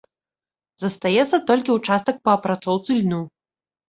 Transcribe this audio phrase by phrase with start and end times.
[0.83, 3.21] Застаецца толькі ўчастак па апрацоўцы льну.